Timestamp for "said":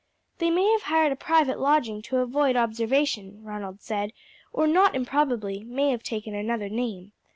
3.83-4.13